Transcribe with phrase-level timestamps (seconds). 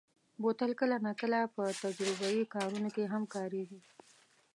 [0.41, 3.79] بوتل کله ناکله په تجربهيي کارونو کې هم کارېږي.